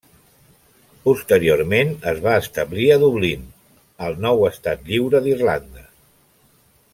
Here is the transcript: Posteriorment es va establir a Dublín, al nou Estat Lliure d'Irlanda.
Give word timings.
Posteriorment 1.03 1.91
es 2.11 2.21
va 2.23 2.33
establir 2.45 2.87
a 2.95 2.97
Dublín, 3.03 3.45
al 4.09 4.19
nou 4.25 4.43
Estat 4.49 4.83
Lliure 4.89 5.23
d'Irlanda. 5.29 5.87